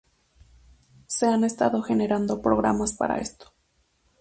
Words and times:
Se 1.05 1.27
han 1.27 1.43
estado 1.43 1.83
generando 1.83 2.41
programas 2.41 2.93
para 2.93 3.19
esto. 3.19 3.53